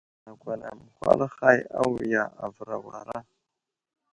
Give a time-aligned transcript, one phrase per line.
[0.23, 3.17] Nakw ane aməhwal hay awiya, avər awara.